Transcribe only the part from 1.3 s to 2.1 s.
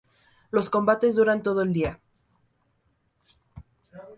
todo el día.